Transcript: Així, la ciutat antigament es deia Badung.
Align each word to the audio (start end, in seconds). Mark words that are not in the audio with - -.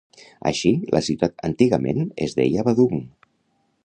Així, 0.51 0.69
la 0.95 1.01
ciutat 1.07 1.37
antigament 1.49 2.09
es 2.29 2.33
deia 2.39 2.65
Badung. 2.71 3.05